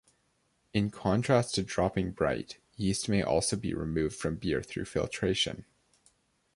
In 0.73 0.89
contrast 0.89 1.53
to 1.53 1.61
dropping 1.61 2.13
bright, 2.13 2.57
yeast 2.75 3.07
may 3.07 3.21
also 3.21 3.55
be 3.55 3.75
removed 3.75 4.15
from 4.15 4.35
beer 4.37 4.63
through 4.63 4.85
filtration. 4.85 5.63